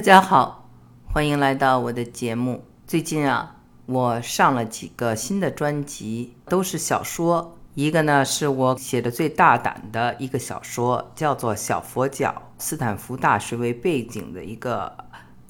[0.00, 0.66] 大家好，
[1.12, 2.64] 欢迎来到我的节目。
[2.86, 7.58] 最近啊，我上了几个新的专辑，都是小说。
[7.74, 14.90] 一个呢是我写的最大胆的一个小说，叫做《小佛脚》，斯坦福大学为背景的一个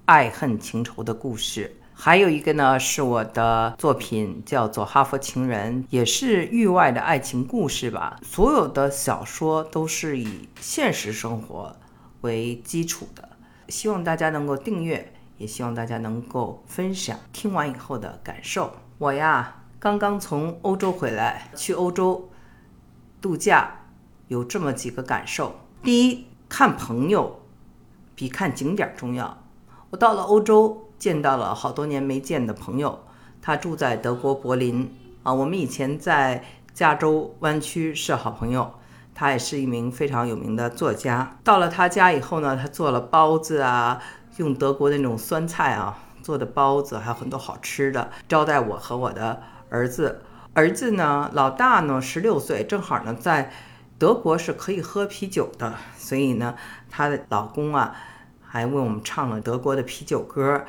[0.07, 1.77] 爱恨情仇的故事。
[1.95, 8.19] 还有一个呢是我的作品，叫做《哈佛情人》，也是域外的爱情故事吧。
[8.25, 11.77] 所有的小说都是以现实生活
[12.23, 13.30] 为基础的。
[13.71, 18.73] 希望大家能够订阅，也希望大家能够分享听完以后的感受。
[18.99, 22.29] 我呀，刚刚从欧洲回来，去欧洲
[23.21, 23.87] 度假，
[24.29, 25.55] 有这么几个感受。
[25.83, 27.41] 第一，看朋友
[28.15, 29.39] 比看景点重要。
[29.91, 32.99] 我到了欧洲，见到了好多年没见的朋友，
[33.41, 35.33] 他住在德国柏林啊。
[35.33, 38.75] 我们以前在加州湾区是好朋友。
[39.21, 41.37] 他也是一名非常有名的作家。
[41.45, 44.01] 到了他家以后呢，他做了包子啊，
[44.39, 50.23] 用德国的那种酸菜啊做的包子，还有很多好吃的，招待我和我的儿子。
[50.55, 53.53] 儿子呢，老大呢十六岁，正好呢在
[53.99, 56.55] 德国是可以喝啤酒的，所以呢，
[56.89, 57.95] 她的老公啊
[58.41, 60.65] 还为我们唱了德国的啤酒歌，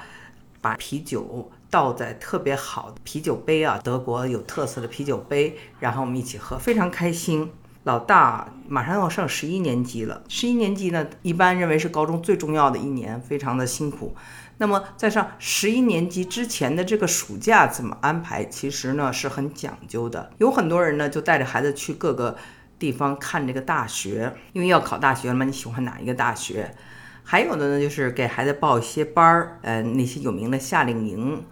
[0.60, 7.50] 把啤酒倒在特别好的啤酒杯啊，德国有特色的啤酒杯，然后我们一起喝，非常开心。
[7.84, 14.16] 老大马上要上十一年级了，十一年级呢，一般认为是高中最重要的一年，非常的辛苦。
[14.60, 18.46] 那么在上十一年级之前的这个暑假怎么安排？
[18.46, 20.32] 其实呢是很讲究的。
[20.38, 22.38] 有很多人呢就带着孩子去各个
[22.78, 26.76] 地方看这个大学，因为要考大学了嘛，你喜欢哪一个大学？
[27.24, 31.44] 还有的呢就是给孩子报一些班儿，呃，那些有名的夏令营。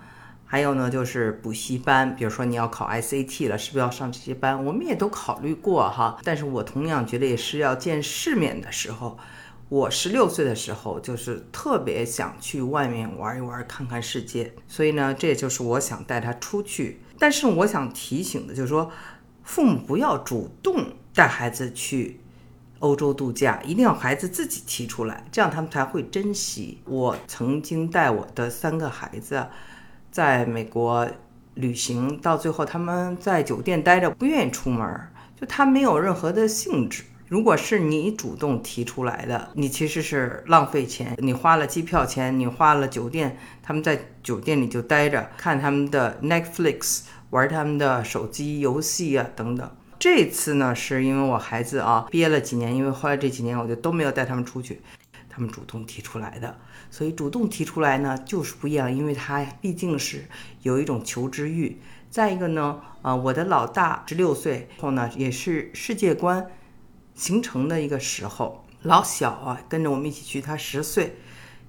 [0.52, 4.66] 还有呢，就是补习班，比如说你要考 SAT 了，是不是要上这些班？
[4.66, 6.18] 我们也都考虑过哈。
[6.24, 9.16] 但是我同样觉得也是要见世面的时候。
[9.70, 14.52] 我十六岁的时候，就是特别想去外面玩一玩，看看世界。
[14.68, 17.00] 所以呢，这也就是我想带他出去。
[17.20, 18.92] 但是我想提醒的就是说，
[19.44, 22.20] 父母不要主动带孩子去
[22.80, 26.80] 欧洲度假，一定要孩子自己提出来，这样他们才会珍惜。
[26.86, 29.46] 我曾经带我的三个孩子。
[30.12, 31.08] 在美国
[31.54, 34.88] 旅行，到最后他们在酒店待着，不愿意出门，
[35.40, 37.04] 就他没有任何的兴致。
[37.28, 49.70] 如果是你主动提出来的，你其实是浪费钱，你花了机票钱，你花了酒店，他们在酒店里就待着，看他们的 Netflix，玩他们的手机游戏啊等等。
[50.00, 54.82] 这次呢，是因为我孩子啊憋了几年，因为后来这几年我就都没有带他们出去。
[55.30, 56.58] 他们主动提出来的，
[56.90, 60.26] 所以主动提出来呢就是不一样，因为他毕竟是
[60.64, 61.80] 有一种求知欲。
[62.10, 66.48] 再一个呢，啊，我的老大十六岁后呢，也是世界观
[67.14, 68.66] 形成的一个时候。
[68.82, 71.18] 老小啊，跟着我们一起去，他十岁，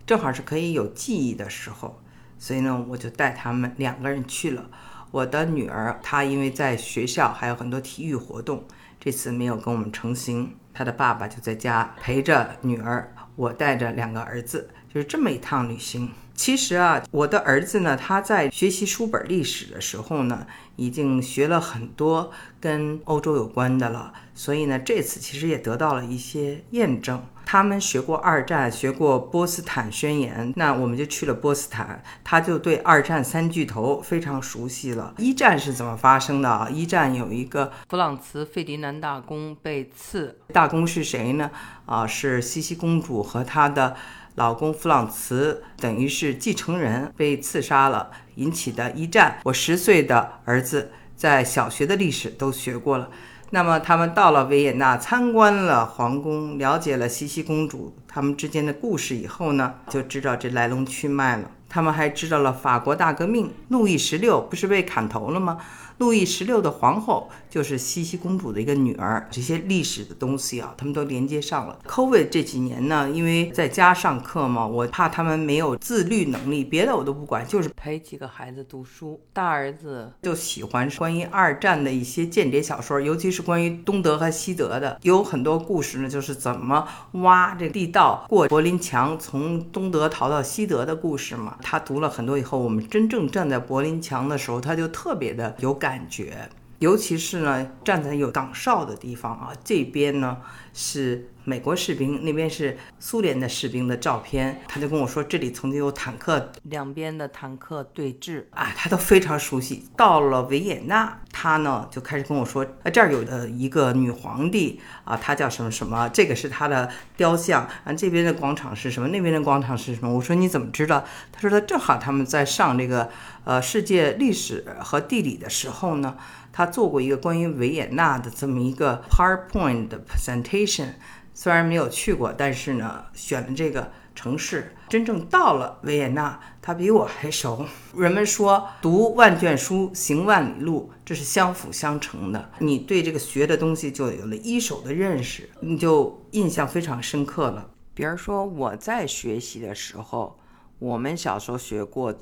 [0.06, 2.00] 正好是可以有记忆的时候，
[2.38, 4.70] 所以呢，我就带他们两个人去了。
[5.10, 8.64] 我的女儿她因为在学校还有很多体育活动，
[9.00, 13.12] 这次没有跟我们成行，她的爸爸就在家陪着女儿。
[13.40, 16.10] 我带着两个儿子，就是这么一趟旅行。
[16.34, 20.46] 其实啊，我的儿子呢，他在学习书本历史的时候呢，
[20.76, 22.30] 已经学了很多
[22.60, 24.12] 跟欧洲有关的了。
[24.34, 27.24] 所以呢，这次其实也得到了一些验证。
[27.50, 35.12] 他们学过二战，学过波斯坦宣言，那我们就去了波斯坦，他就对二战三巨头非常熟悉了。
[35.18, 36.68] 一战是怎么发生的啊？
[36.70, 41.50] 一战有一个弗朗茨费迪南大公被刺，大公是谁呢？
[41.86, 43.96] 啊，是茜茜公主和她的
[44.36, 49.40] 老公弗朗茨，等于是继承人被刺杀了引起的一战。
[49.42, 53.10] 我十岁的儿子在小学的历史都学过了。
[53.52, 61.50] 那么他们到了维也纳，参观了皇宫，了解了茜茜公主他们之间的故事以后呢，就知道这来龙去脉了。
[61.68, 65.58] 他们还知道了法国大革命，路易十六不是被砍头了吗？
[66.00, 71.78] 路易十六的皇后就是茜茜公主的一个女儿，这些历史的东西啊，他们都连接上了。
[71.86, 79.20] Covid 这几年呢，因为在家上课嘛，我怕他们没有自律能力，别的我都不管，就是陪几个孩子读书。
[79.34, 91.58] 大儿子就喜欢关于二战的一些间谍小说，尤其是关于东德和西德的，有很多故事呢，就是怎么挖这地道过柏林墙，从东德逃到西德的故事嘛。
[91.60, 95.89] 他读了很多以后，我们真正站在柏林墙的时候，他就特别的有感。
[95.90, 96.48] 感觉，
[96.78, 100.38] 尤其是呢，站在有岗哨的地方啊，这边呢
[100.72, 109.84] 是美国士兵，那边是苏联的士兵的照片，他就跟我说这里曾经有坦克，两边的坦克对峙啊，他都非常熟悉。
[109.96, 120.12] 到了维也纳，他呢就开始跟我说，啊这儿有的一个女皇帝啊，她叫什么什么，这个是她的雕像啊，这边的广场是什么，那边的广场是什么？
[120.12, 121.02] 我说你怎么知道？
[121.32, 123.08] 他说他正好他们在上这个
[123.44, 126.18] 呃世界历史和地理的时候呢，
[126.52, 130.88] 他做过一个关于维也纳的这么一个 PowerPoint 的 presentation。
[131.32, 133.90] 虽然没有去过，但是呢，选了这个
[134.20, 134.76] 城市。
[134.86, 137.64] 真正到了维也纳，他比我还熟。
[137.96, 142.50] 人们说“读万卷书，行万里路”，这是相辅相成的。
[142.58, 147.70] 你对这个学的东西就有了一手的认识，你就印象非常深刻了。
[147.94, 150.38] 比如说我在学习的时候，
[150.78, 152.14] 我们小时候学过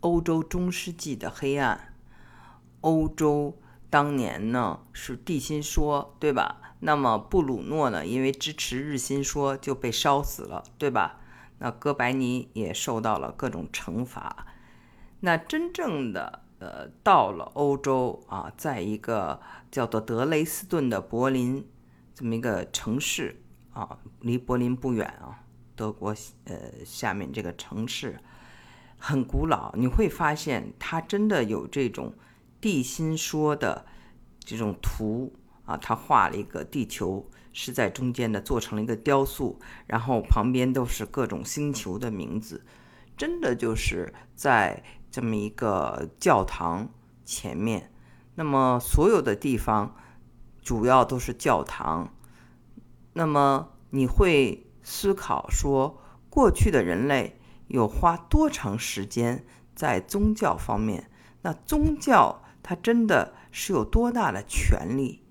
[0.00, 1.94] 欧洲中世纪的黑暗，
[2.82, 3.58] 欧洲
[3.90, 6.74] 当年呢是地心说，对吧？
[6.80, 8.06] 那么布鲁诺呢？
[8.06, 11.20] 因为支持日心说就被烧死了，对吧？
[11.58, 14.46] 那哥白尼也受到了各种惩罚。
[15.20, 19.40] 那真正的呃，到了欧洲啊，在一个
[19.70, 21.66] 叫做德累斯顿的柏林
[22.14, 23.42] 这么一个城市
[23.72, 25.42] 啊，离柏林不远啊，
[25.74, 26.14] 德国
[26.44, 28.20] 呃下面这个城市
[28.96, 32.12] 很古老，你会发现它真的有这种
[32.60, 33.86] 地心说的
[34.40, 35.34] 这种图。
[35.64, 42.64] 啊，他画了一个地球是在中间的，做成了一个雕塑，然后旁边都是各种星球的名字，
[43.18, 46.88] 真的就是在这么一个教堂
[47.26, 47.92] 前面。
[48.36, 49.94] 那么所有的地方
[50.62, 52.14] 主要都是教堂。
[53.12, 56.00] 那么你会思考说，
[56.30, 59.44] 过去的人类有花多长时间
[59.74, 61.10] 在宗教方面？
[61.42, 65.22] 那宗教他真的是有多大的权利？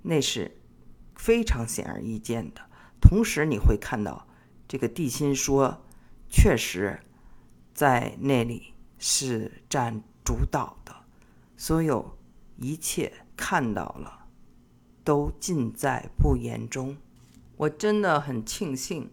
[0.00, 0.56] 那是
[1.16, 2.62] 非常显而易见的。
[2.98, 4.26] 同时，你会看到
[4.66, 5.84] 这个地心说
[6.30, 6.98] 确实
[7.74, 10.94] 在那里是占主导的，
[11.58, 12.16] 所有
[12.56, 14.26] 一切看到了
[15.04, 16.96] 都尽在不言中。
[17.58, 19.10] 我真的很庆幸，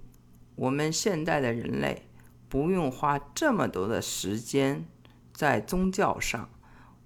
[0.56, 2.08] 我们现代的人类
[2.48, 4.88] 不用花这么多的时间
[5.34, 6.50] 在宗教上。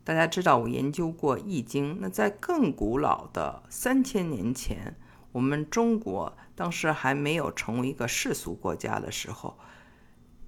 [0.05, 1.95] 大家知道，我研究过《易经》。
[2.01, 4.97] 那在更古老的三千年前，
[5.31, 9.57] 我们中国当时还没有成为一个世俗国家的时候，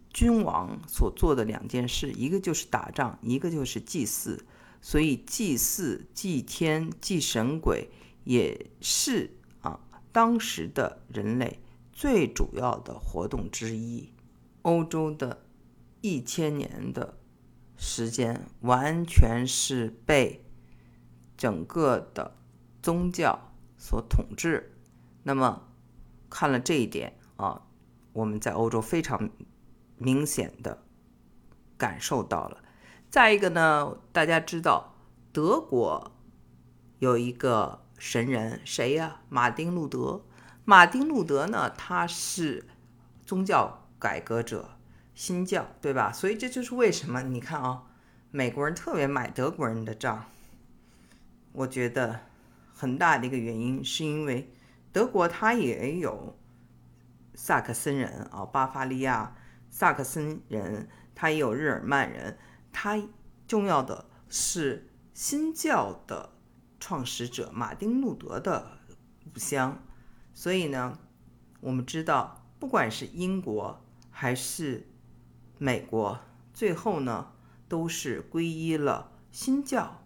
[0.10, 4.46] 君王所做的两件事，一个就是打仗，一个就是祭祀。
[4.81, 7.90] 所以，祭祀、祭天、祭神鬼，
[8.25, 9.80] 也是啊
[10.12, 11.62] 当时的人类
[11.94, 14.12] 最主要的活动之一。
[14.63, 15.46] 欧洲的
[16.02, 17.18] 一千年的。
[17.77, 20.45] 时间完全是被
[21.38, 22.38] 整个的
[22.81, 24.74] 宗教所统治。
[25.24, 25.68] 那么，
[26.30, 27.63] 看了这一点啊，
[28.13, 29.30] 我们在欧洲非常
[29.98, 30.83] 明显的
[31.77, 32.63] 感受到了。
[33.10, 34.95] 再一个呢，大家知道
[35.33, 36.12] 德国
[37.00, 39.21] 有一个神人，谁呀？
[39.30, 40.25] 马丁路德。
[40.63, 42.66] 马丁路德呢，他是
[43.25, 44.75] 宗教改革者。
[45.15, 46.12] 新教对吧？
[46.12, 47.83] 所以这就是为什么你看啊，
[48.29, 50.25] 美国人特别买德国人的账。
[51.53, 52.19] 我觉得
[52.73, 54.53] 很大的一个原因是因为
[54.91, 56.38] 德国它也有
[57.33, 59.35] 萨克森人啊，巴伐利亚
[59.69, 62.38] 萨克森人，它也有日耳曼人，
[62.73, 63.01] 它
[63.47, 66.31] 重要的是新教的
[66.79, 68.79] 创始者马丁路德的
[69.33, 69.81] 故乡。
[70.33, 71.00] 所以呢，
[71.61, 74.88] 我们知道，不管是英国还是
[75.57, 76.19] 美国
[76.54, 77.28] 最后呢，
[77.68, 80.02] 都是皈依了新教，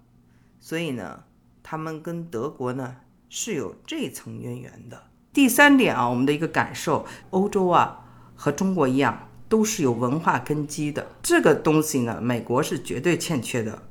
[0.59, 1.23] 所以呢，
[1.63, 2.97] 他们跟德国呢
[3.29, 5.03] 是有这层渊源的。
[5.31, 11.07] 第三点啊，我们的一个感受，欧洲啊和中国一样，都是有文化根基的。
[11.21, 13.83] 这个东西呢，美国是绝对欠缺的，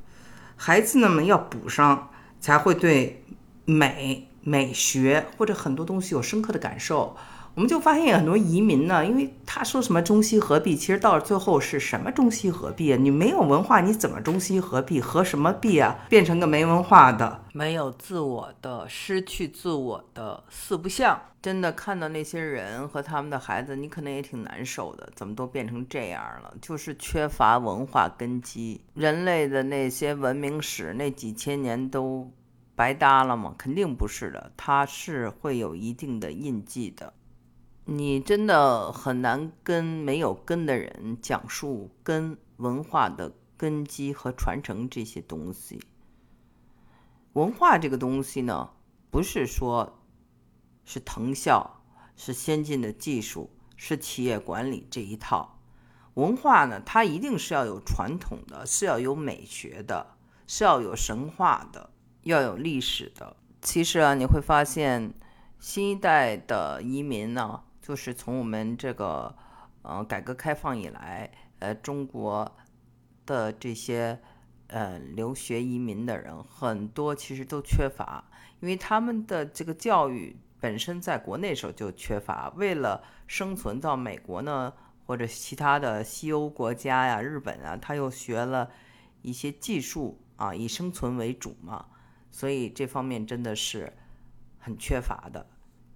[0.56, 2.10] 孩子们要补上，
[2.40, 3.24] 才会对
[3.64, 7.16] 美、美学或者很多东西有深刻的感受。
[7.58, 12.96] 我们就发现很多移民呢，因为他说什么中西合璧，其实到最后是什么中西合璧啊？
[12.96, 15.00] 你没有文化，你怎么中西合璧？
[15.00, 16.06] 合什么璧啊？
[16.08, 21.20] 变成个没文化的、没有自我的、失去自我的四不像。
[21.42, 25.10] 真的看到那些人和他们的孩子，你可能也挺难受的。
[25.16, 26.54] 怎么都变成这样了？
[26.62, 32.30] 就是缺乏文化根基，人类的那些文明史那几千年都
[32.76, 33.52] 白搭了吗？
[33.58, 37.12] 肯定不是的，它是会有一定的印记的。
[37.90, 45.80] 你真的很难跟没有根的人讲述根文化的根基和传承这些东西。
[47.32, 48.72] 文化这个东西呢，
[49.10, 50.00] 不是说，
[50.84, 51.80] 是藤校
[52.14, 55.58] 是先进的技术，是企业管理这一套。
[56.12, 61.88] 文化呢，它一定是要有传统的，是要有美学的，是要有神话的，
[62.24, 63.34] 要有历史的。
[63.62, 65.14] 其实啊，你会发现，
[65.58, 69.34] 新一代的移民呢，就是从我们这个
[69.80, 71.30] 呃改革开放以来，
[71.60, 72.54] 呃中国
[73.24, 74.20] 的这些
[74.66, 78.22] 呃留学移民的人，很多其实都缺乏，
[78.60, 84.70] 因为他们的这个教育本身在国内时候就缺乏，为了生存到美国呢。
[85.06, 88.70] 或者其他的西欧国家呀，日本啊，他又学了
[89.22, 91.86] 一些技术啊，以生存为主嘛，
[92.30, 93.90] 所以这方面真的是
[94.58, 95.46] 很缺乏的。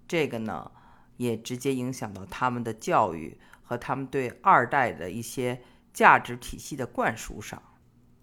[0.07, 0.71] 这个呢，
[1.17, 5.61] 也直接影响到他们的教育和他们对二代的一些
[5.93, 7.61] 价值体系的灌输上。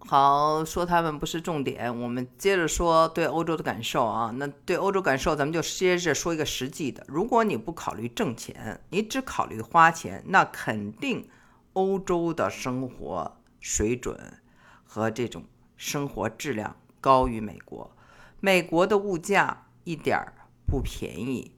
[0.03, 4.33] 好，说他们不是重点，我们接着说对欧洲的感受啊。
[4.35, 7.05] 那对欧洲感受，咱们就接着说一个实际的。
[7.07, 11.29] 如果你不考虑挣钱，你只考虑花钱，那肯定
[11.73, 14.39] 欧洲的生活水准
[14.83, 15.45] 和这种
[15.77, 17.95] 生活质量高于美国。
[18.39, 20.33] 美国的物价一点儿
[20.65, 21.51] 不便宜，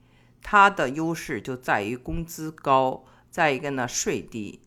[0.44, 4.60] 它的优势就在于工资高，再一个呢税低。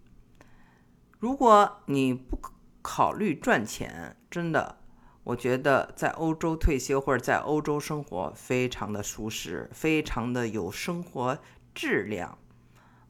[1.18, 2.38] 如果你不，
[2.82, 4.78] 考虑赚钱，真的，
[5.24, 11.38] 我觉得在欧洲退休或者在欧洲生活非常的舒适，非常的有生活
[11.74, 12.38] 质量，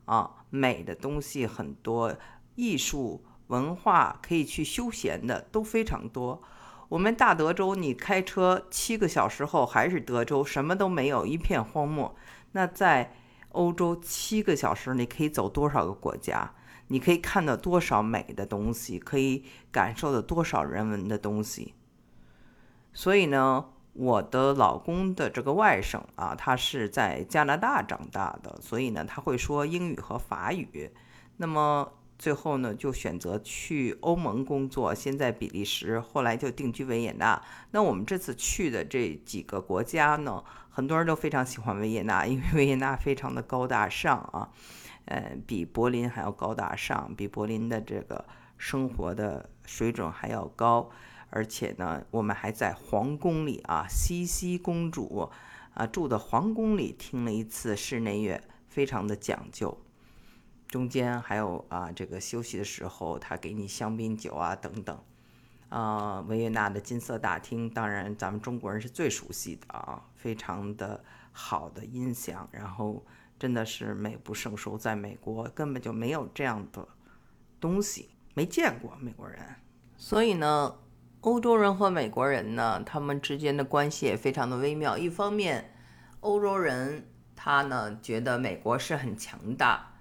[0.06, 2.16] 啊，美的东西很多，
[2.54, 6.42] 艺术文化可以去休闲的都非常多。
[6.88, 12.16] 我们大德州，你开车七个小时后还是德州，什么都没有，一片荒漠。
[12.56, 13.12] 那在
[13.50, 16.54] 欧洲七个小时，你可以走多少个国家？
[16.86, 21.74] 你可以看到多少美的东西，可以感受到多少人文的东西。
[22.94, 30.90] 所以呢，我的老公的这个外甥啊，他是在加拿大长大的，所以呢，他会说英语和法语。
[31.36, 37.42] 那么最后呢，就选择去欧盟工作，先在比利时，后来就定居维也纳。
[37.70, 44.50] 那我们这次去的这几个国家呢，很多人都非常喜欢维也纳，因为维也纳非常的高大上啊。
[45.04, 48.24] 呃，比柏林还要高大上，比柏林的这个
[48.56, 50.90] 生活的水准还要高，
[51.30, 55.30] 而且呢，我们还在皇宫里啊，茜茜公主
[55.74, 59.78] 啊住的皇宫里听了一次室内乐，非常的讲究。
[60.68, 64.98] 中间还有啊，这个休息的时候，他给你香槟酒啊等等。
[65.68, 73.04] 啊，维也纳的金色大厅，当然咱们中国人是最熟悉的啊，非常的好的音响，然后。
[73.38, 76.88] 真的是美不胜收，在美国根本就没有这样的
[77.60, 79.38] 东西，没见过美国人。
[79.98, 80.74] 所以呢，
[81.20, 84.96] 欧洲人和美国人呢，他们之间的关系也非常的微妙。
[84.96, 85.74] 一方面，
[86.20, 89.95] 欧洲人他呢觉得美国是很强大，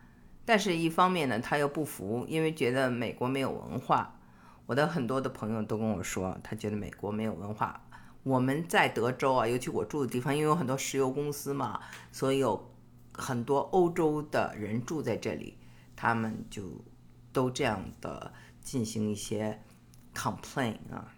[0.45, 4.17] 但是一方面呢他又不服，因为觉得美国没有文化。
[4.65, 7.81] 我的很多的朋友都跟我说，他觉得美国没有文化。
[8.23, 11.79] 我们在德州啊，尤其我住的地方，因为有很多石油公司嘛，
[12.11, 12.71] 所以有。
[13.17, 15.57] 很多欧洲的人住在这里，
[15.95, 16.63] 他们就
[17.31, 19.57] 都这样的进行一些
[20.13, 21.13] complain 啊，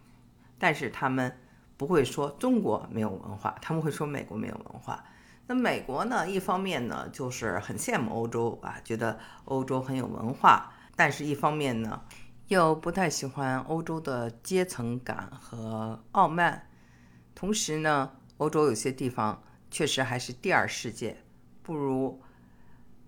[0.60, 1.36] 但是他们
[1.75, 5.03] 不会说中国没有文化，他们会说美国没有文化。
[5.48, 12.01] 那美国呢，一方面呢就是很羡慕欧洲啊，觉得欧洲很有文化，但是一方面呢
[12.50, 16.68] 又不太喜欢欧洲的阶层感和傲慢。
[17.34, 21.18] 同时呢，欧洲有些地方确实还是第二世界。
[21.63, 22.22] 不如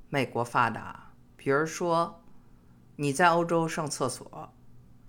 [0.10, 1.12] 美国发达。
[1.36, 2.22] 比如说，
[2.98, 4.54] 你在欧洲上厕所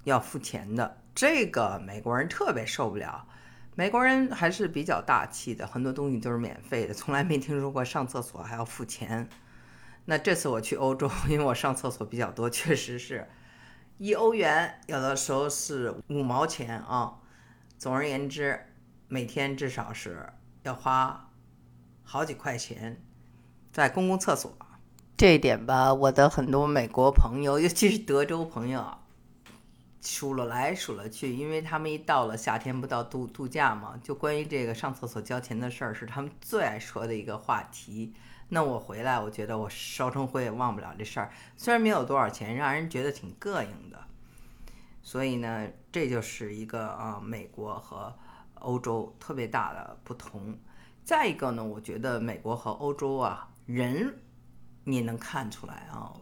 [0.04, 3.26] 要付钱的，这个美国人特别受不了。
[3.74, 9.28] 美国人还是比较大气的，很多东西都是免费的， 从来没听说过上厕所还要付钱。
[10.06, 13.28] 那这次我去欧洲，因为我上厕所比较多，确实是
[13.98, 17.18] 一欧元，有的时候是五毛钱啊。
[17.78, 18.66] 总而言之，
[19.08, 20.28] 每天至少是
[20.64, 21.30] 要花
[22.02, 23.02] 好几块钱。
[23.72, 24.52] 在公共厕所，
[25.16, 28.99] 这一点吧，我的很多美国朋友，尤其是德州朋友啊，
[30.00, 38.14] 数了来数了去，因为他们一到了夏天，不到度度假嘛，就关于这个上厕所交钱的事儿，是他们最爱说的一个话题。
[38.48, 43.98] 那我回来，我觉得我烧成灰也忘不了这事儿，虽然没有多少钱，让人觉得挺膈应的。
[45.02, 48.14] 所以呢，这就是一个啊，美国和
[48.54, 50.58] 欧洲特别大的不同。
[51.04, 53.46] 再一个呢，我觉得美国和欧洲啊。
[53.66, 54.18] 人，
[54.82, 56.12] 你能看出来啊？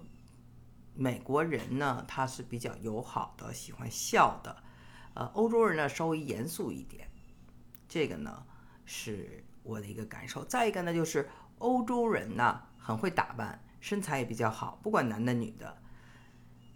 [1.00, 4.64] 美国人呢，他是比较友好的，喜欢笑的。
[5.14, 7.08] 呃，欧洲人呢，稍微严肃一点。
[7.88, 8.44] 这个呢，
[8.84, 10.44] 是我的一个感受。
[10.44, 11.28] 再一个呢，就是
[11.58, 15.80] 欧洲人呢，很会打扮，身材也比较好，不管男的女的。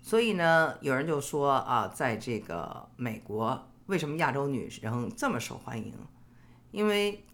[0.00, 5.93] 所以呢，有人就说啊，在这个美国，为什么亚洲女生这么受欢迎？
[6.71, 7.26] 因为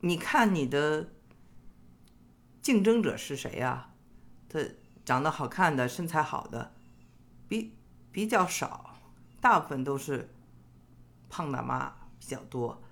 [0.00, 1.08] 你看你的
[2.60, 3.94] 竞争者是谁呀？
[4.48, 4.58] 他
[5.04, 6.72] 长得好看的、身材好的
[7.48, 7.76] 比
[8.10, 8.96] 比较少，
[9.40, 10.34] 大部分都是
[11.28, 12.82] 胖大妈比较多。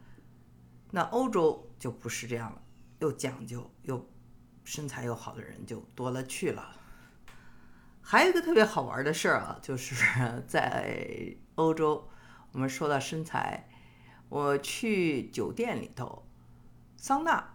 [0.90, 2.62] 那欧洲就不是这样了，
[2.98, 4.06] 又讲究又
[4.62, 6.76] 身材又好的人就多了去了。
[8.02, 9.94] 还有一个特别好玩的事儿啊，就是
[10.46, 12.10] 在欧洲，
[12.50, 13.68] 我们说到身材，
[14.28, 16.26] 我去酒店里头，
[16.96, 17.54] 桑拿，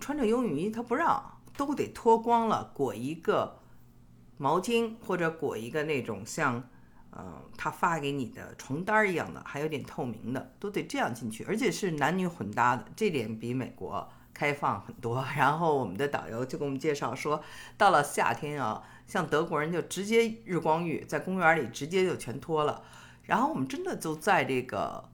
[0.00, 3.58] 穿着游泳衣他不让，都得脱光了，裹一个
[4.36, 6.62] 毛巾或者裹一个那种像，
[7.16, 15.24] 嗯，他发给你的床单一样的，还有点透明的，都得这样进去，而且是男女混搭的，这点比美国开放很多。
[15.36, 17.42] 然后我们的导游就给我们介绍说，
[17.76, 18.82] 到了夏天啊。
[19.04, 22.82] 像德国人就直接日光浴，在公园里直接就全脱了。
[23.24, 25.04] 然后我们真的就在这个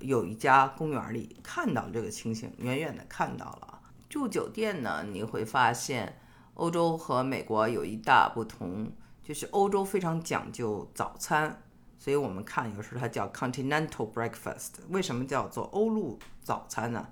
[0.00, 3.73] 有一家公园里看到这个情形，远远的看到了。
[4.14, 6.20] 住酒店呢，你会发现
[6.54, 8.92] 欧洲和美国有一大不同，
[9.24, 11.60] 就是欧洲非常讲究早餐，
[11.98, 14.74] 所以我们看有时候它叫 continental breakfast。
[14.90, 17.08] 为什么叫做欧陆早餐呢？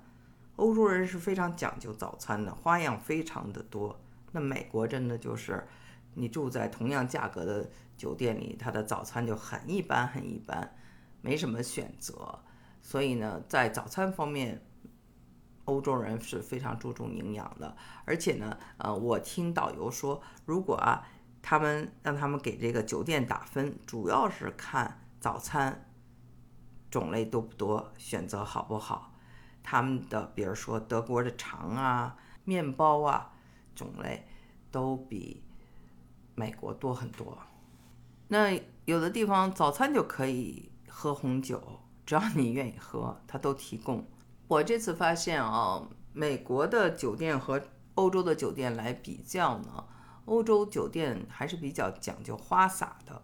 [0.55, 3.99] 欧洲人是非常讲究早餐的，花样非常的多。
[4.31, 5.61] 那美国真的就是。
[6.15, 7.67] 你住在同样价格的
[7.97, 10.75] 酒店里，它的早餐就很一般，很一般，
[11.21, 12.39] 没什么选择。
[12.83, 14.63] 所以呢，在早餐方面，
[15.65, 17.75] 欧洲人是非常注重营养的。
[18.05, 21.07] 而且呢，呃，我听导游说，如果啊，
[21.41, 25.89] 他们让他们给这个酒店打分，主要是看早餐
[26.89, 29.13] 种类多不多，选择好不好。
[29.61, 33.33] 他们的，比如说德国的肠啊、面包啊，
[33.75, 34.27] 种类
[34.71, 35.43] 都比。
[36.35, 37.37] 美国多很多，
[38.29, 41.61] 那有的地方早餐就可以喝红酒，
[42.07, 44.03] 只要你愿意喝，它都提供。
[44.47, 47.61] 我这次发现啊，美国的酒店和
[47.95, 49.85] 欧洲的酒店来比较呢，
[50.25, 53.21] 欧洲酒店还是比较讲究花洒的，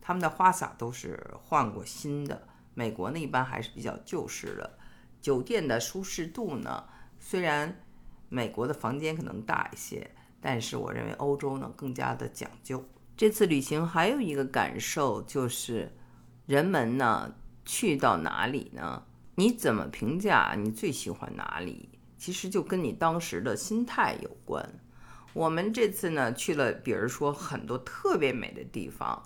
[0.00, 2.48] 他们的花洒都是换过新的。
[2.74, 4.78] 美国呢，一般还是比较旧式的。
[5.20, 6.84] 酒店的舒适度呢，
[7.18, 7.80] 虽然
[8.28, 10.10] 美国的房间可能大一些。
[10.42, 12.82] 但是我认为欧洲呢更加的讲究。
[13.14, 15.94] 这次旅行还有一个感受就是，
[16.46, 17.34] 人们呢
[17.66, 19.02] 去到哪里呢？
[19.40, 21.88] 你怎么评价你最喜欢哪里？
[22.18, 24.78] 其实就跟你当时的心态有关。
[25.32, 29.22] 我们这次呢去了，比如说很多特别美的地方，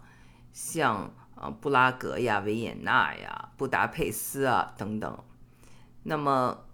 [0.53, 5.25] 像呃布拉格呀、维也纳呀、布达佩斯啊等等。
[6.05, 6.65] 那么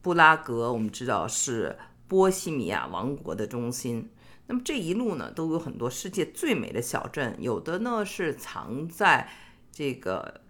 [0.00, 1.76] 布拉格我们知道是。
[2.08, 4.08] 波西米亚王国的中心，
[4.46, 9.28] 那么这一路呢，都有很多世界最美的小镇，有的呢是藏在
[9.70, 10.40] 这个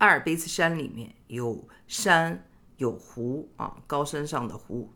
[0.00, 4.90] 阿尔卑斯山里面，有山有湖啊，高山上的湖，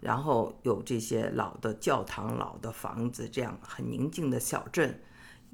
[0.00, 5.02] 然后有这些老的教堂、老的房子，这样很宁静的小镇。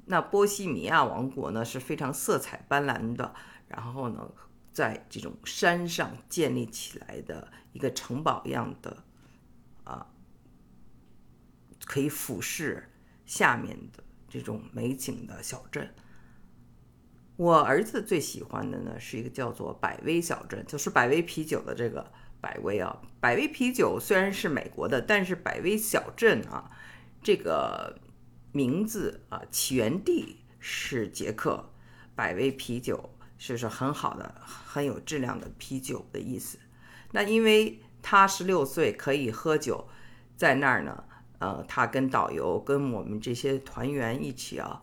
[0.05, 3.35] 那波西米亚王国呢是非常色彩斑斓的，
[3.67, 4.31] 然后呢，
[4.71, 9.03] 在这种山上建立起来的一个城堡样的。
[9.83, 10.07] 啊，
[11.83, 12.89] 可以俯视
[13.25, 15.93] 下面的这种美景的小镇。
[17.37, 23.01] 我儿子最喜欢的呢是一个叫做百威小镇，就是百威啤酒的这个百威啊。
[23.21, 26.69] 百威啤酒虽然是美国的，但是百威小镇啊，
[27.23, 27.97] 这个
[28.51, 31.69] 名字啊起源地是捷克。
[32.13, 36.59] 百威啤酒是是很好的、很有质量的啤酒的意思。
[37.13, 37.79] 那因为。
[37.99, 39.89] 他十六岁可以喝酒，
[40.37, 41.03] 在那儿呢。
[41.39, 44.81] 呃，他跟导游、跟我们这些团员一起啊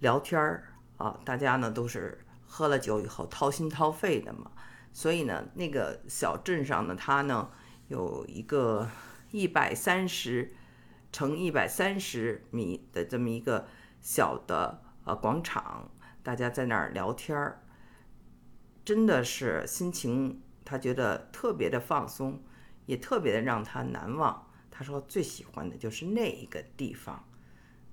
[0.00, 0.71] 聊天儿
[1.02, 4.50] 啊，大家呢都是喝了酒以后掏心掏肺的嘛。
[4.92, 7.50] 所以呢，那个小镇上呢，它呢
[7.88, 8.88] 有一个
[9.30, 10.54] 一百三十
[11.10, 13.66] 乘一百三十米的这么一个
[14.00, 15.90] 小的呃广场，
[16.22, 17.62] 大家在那儿聊天儿，
[18.84, 20.42] 真的是心情。
[20.64, 22.40] 他觉得特别的放松，
[22.86, 24.46] 也特别的让他难忘。
[24.70, 27.28] 他说最喜欢的就是那一个地方。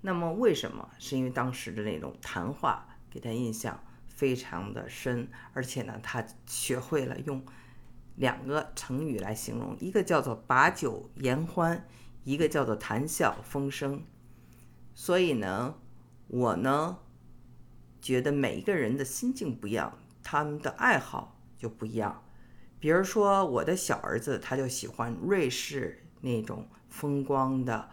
[0.01, 0.87] 那么为什么？
[0.99, 7.43] 是因为当时的那种谈话给他印象非常的深，而且呢，他学会了用
[8.15, 11.87] 两个成语来形容，一个叫做把酒言欢，
[12.23, 14.03] 一个叫做谈笑风生。
[14.93, 15.75] 所以呢，
[16.27, 16.99] 我呢
[18.01, 22.23] 觉得每一个人的心境不一样，他们的爱好就不一样。
[22.79, 27.89] 比如说，我的小儿子他就喜欢瑞士那种风光的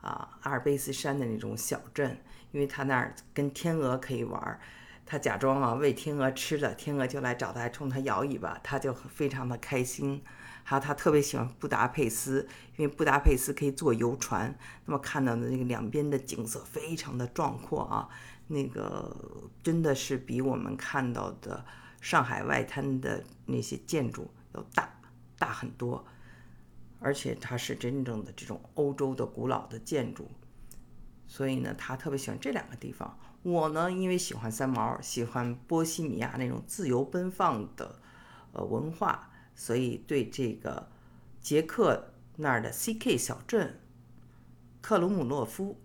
[0.00, 4.60] 啊阿尔卑斯山的那种小镇，因为他那儿跟天鹅可以玩儿。
[5.06, 10.22] 他假装啊喂天鹅吃的，天鹅就来找他，冲他摇尾巴，他就非常的开心。
[10.62, 18.08] 还有他特别喜欢布达佩斯，因为布达佩斯可以坐游船，那么看到的那个两边的景色非常的壮阔啊，
[18.46, 19.16] 那个
[19.64, 21.64] 真的是比我们看到的
[22.00, 24.88] 上海外滩的那些建筑要大
[25.38, 26.06] 大很多，
[27.00, 30.30] 而且它是真正的这种欧洲的古老的建筑，
[31.30, 33.16] 所以呢，他特别喜欢这两个地方。
[33.44, 38.00] 我呢，因为喜欢三毛，喜欢波西米亚那种自由奔放的
[38.50, 40.90] 呃文化，所以对这个
[41.40, 43.78] 捷克那儿的 C.K 小镇、
[44.80, 45.80] 克鲁姆诺夫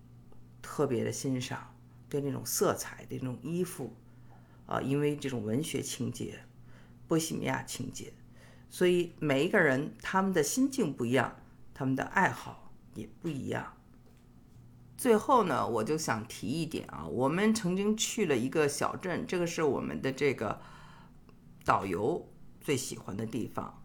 [0.64, 1.74] 特别的欣赏。
[2.08, 3.94] 对那种色彩的那种衣服，
[4.66, 6.40] 啊，因为这种文学情节、
[7.08, 8.14] 波西米亚情节，
[8.70, 11.36] 所以每一个人他们的心境不一样，
[11.74, 13.75] 他们的爱好也不一样。
[14.98, 20.62] 最后呢，我就想提一点啊，我们曾经去了一个小镇，这个是我们的这个
[21.64, 22.30] 导游
[22.62, 23.84] 最喜欢的地方，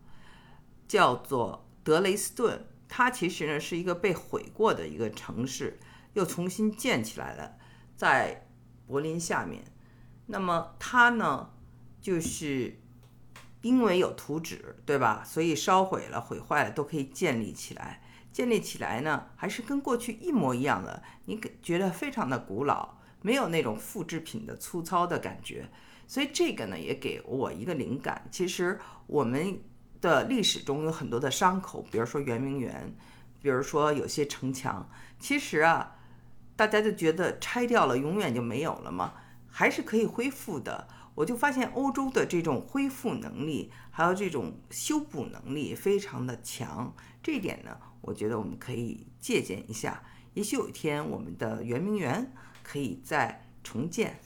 [0.86, 2.66] 叫做德雷斯顿。
[2.88, 5.78] 它其实呢是一个被毁过的一个城市，
[6.14, 7.56] 又重新建起来了，
[7.96, 8.48] 在
[8.86, 9.64] 柏林下面。
[10.26, 11.50] 那么它呢，
[12.00, 12.80] 就是
[13.62, 15.22] 因为有图纸，对吧？
[15.24, 18.02] 所以烧毁了、毁坏了都可以建立起来。
[18.32, 25.68] 建立起来呢，还是跟过去一模一样的，你觉得非常的古老，没有那种复制品的粗糙的感觉。
[26.06, 28.26] 所以这个呢，也给我一个灵感。
[28.30, 29.60] 其实我们
[30.00, 32.94] 的历史中有很多的伤口，比如说圆明园，
[33.40, 34.88] 比如说有些城墙，
[35.18, 35.96] 其实啊，
[36.56, 39.14] 大家就觉得拆掉了永远就没有了吗？
[39.48, 40.88] 还是可以恢复的。
[41.16, 46.94] 我就发现欧洲的这种恢复能力，还有这种修补能力非常的强。
[47.22, 47.76] 这一点呢。
[48.00, 50.02] 我觉得我们可以借鉴一下，
[50.34, 52.32] 也许有一天我们的圆明园
[52.62, 54.20] 可以再重建。